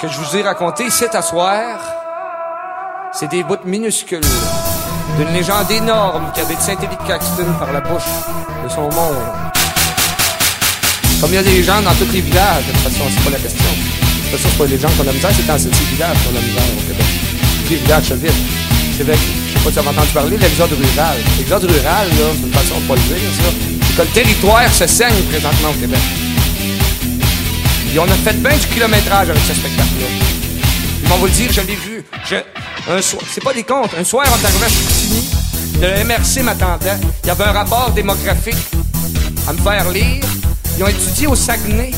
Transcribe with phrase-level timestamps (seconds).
[0.00, 1.78] que je vous ai raconté cet asseoir,
[3.12, 4.24] c'est des bouts minuscules
[5.18, 8.08] d'une légende énorme qui avait de Saint-Élie-Caxton par la bouche
[8.64, 9.16] de son monde.
[11.20, 13.30] Comme il y a des gens dans tous les villages, de toute façon, c'est pas
[13.30, 13.70] la question.
[13.70, 16.16] De toute façon, c'est pas les gens qu'on a misère, c'est dans ces petits villages
[16.24, 17.06] qu'on a misère au Québec.
[17.68, 18.44] Les villages se vident.
[18.96, 21.18] Québec, je sais pas si tu as entendu parler de l'exode rural.
[21.36, 23.50] L'exode rural, là, c'est une façon de pas le dire, ça.
[23.86, 26.00] C'est que le territoire se saigne présentement au Québec.
[27.92, 30.06] Et on a fait bien du kilométrage avec ce spectacle-là.
[31.02, 32.04] Ils vont vous le dire, je l'ai vu.
[32.24, 32.36] Je,
[32.88, 33.92] un soir, c'est pas des comptes.
[33.98, 35.28] Un soir, on arrivé à Chicoutimi,
[35.80, 36.98] le MRC m'attendait.
[37.24, 38.54] Il y avait un rapport démographique
[39.48, 40.24] à me faire lire.
[40.78, 41.90] Ils ont étudié au Saguenay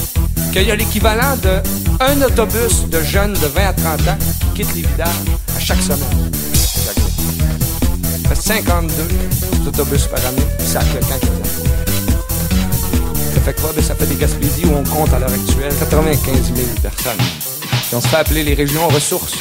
[0.51, 1.61] qu'il y a l'équivalent de
[2.01, 4.19] un autobus de jeunes de 20 à 30 ans
[4.55, 5.09] qui quittent les villages
[5.55, 6.33] à chaque semaine.
[6.55, 10.47] Ça fait 52 autobus par année.
[10.59, 11.82] Ça le camp
[13.42, 13.73] fait quoi?
[13.74, 17.19] Ben, ça fait des Gaspésies où on compte à l'heure actuelle 95 000 personnes.
[17.92, 19.34] Et on se fait appeler les régions ressources.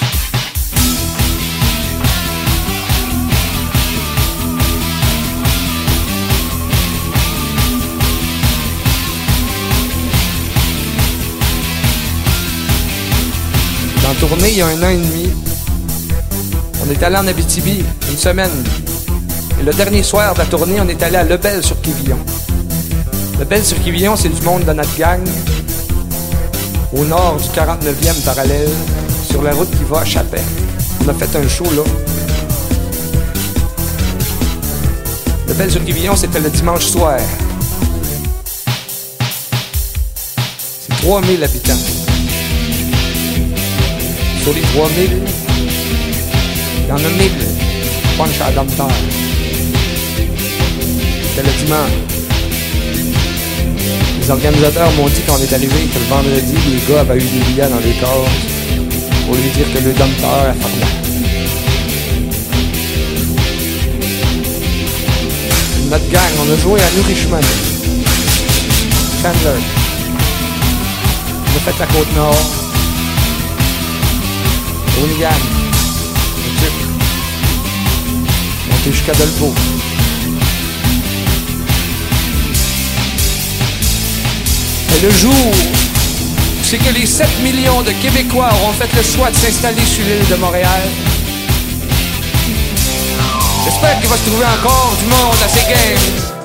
[14.10, 15.30] En tournée il y a un an et demi.
[16.84, 18.52] On est allé en Abitibi une semaine.
[19.60, 21.24] Et le dernier soir de la tournée, on est allé à
[23.42, 24.14] Lebel-sur-Quivillon.
[24.14, 25.20] Lebel-sur-Quivillon, c'est du monde de notre gang.
[26.94, 28.70] Au nord du 49e parallèle,
[29.30, 30.44] sur la route qui va à Chapet.
[31.04, 31.82] On a fait un show là.
[35.48, 37.20] Lebel-sur-Quivillon, c'était le dimanche soir.
[40.80, 41.74] C'est 3000 habitants.
[44.44, 45.10] Sur les 3000,
[46.78, 47.32] il y en a 1000
[48.18, 48.52] punch à.
[51.24, 52.21] C'était le dimanche.
[54.32, 57.40] Organisateurs m'ont dit quand on est arrivé que le vendredi, les gars avaient eu des
[57.52, 58.30] billets dans les corps
[59.26, 60.86] pour lui dire que le Dom-Terre a fermé.
[65.90, 67.42] Notre gang, on a joué à New Richmond,
[69.22, 69.60] Chandler.
[71.48, 72.36] On a fait la côte nord.
[74.98, 75.40] Hooligan.
[78.70, 79.54] Monté jusqu'à Dolbeau.
[85.02, 85.52] Le jour,
[86.64, 90.28] c'est que les 7 millions de Québécois auront fait le choix de s'installer sur l'île
[90.30, 90.82] de Montréal.
[93.64, 96.40] J'espère qu'il va se trouver encore du monde à ces games.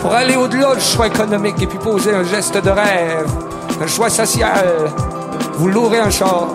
[0.00, 3.30] Pour aller au-delà du choix économique et puis poser un geste de rêve,
[3.80, 4.90] un choix social.
[5.54, 6.48] Vous louerez un char,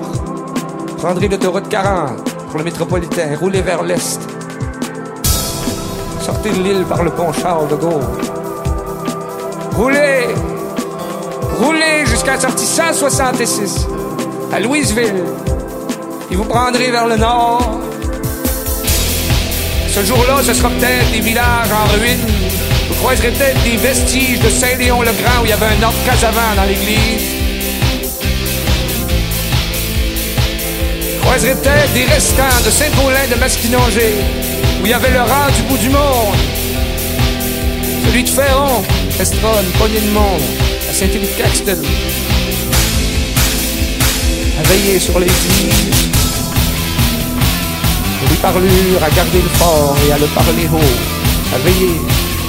[0.98, 4.20] prendrez l'autoroute 40 pour le métropolitain, roulez vers l'est.
[6.24, 8.35] Sortez de l'île par le pont Charles de Gaulle.
[9.76, 10.28] Roulez,
[11.60, 13.88] roulez jusqu'à la sortie 166
[14.54, 15.24] à Louisville.
[16.32, 17.82] Et vous prendrez vers le nord.
[19.90, 22.26] Ce jour-là, ce sera peut-être des villages en ruine.
[22.88, 26.64] Vous croiserez peut-être des vestiges de Saint-Léon-le-Grand où il y avait un ordre casavant dans
[26.64, 27.36] l'église.
[31.22, 34.14] croiserez peut-être des restants de Saint-Paulin de Masquinongé,
[34.82, 36.36] où il y avait le rang du bout du monde.
[38.06, 38.84] Celui de Ferron
[39.18, 40.42] restera une poignée de monde
[40.90, 41.78] à Saint-Élie-Caxton.
[44.60, 45.28] À veiller sur les
[48.20, 51.56] pour les parlures, à garder le fort et à le parler haut.
[51.56, 52.02] À veiller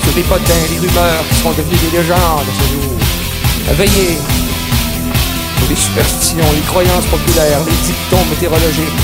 [0.02, 2.92] sur les potins, les rumeurs qui seront devenues des légendes ce jour.
[3.70, 4.18] À veiller
[5.68, 9.02] les superstitions, les croyances populaires, les dictons météorologiques,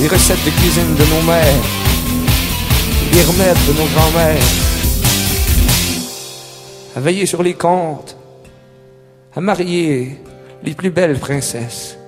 [0.00, 1.64] les recettes de cuisine de nos mères,
[3.12, 4.38] les remèdes de nos grands-mères,
[6.96, 8.16] à veiller sur les contes,
[9.34, 10.18] à marier
[10.62, 11.98] les plus belles princesses,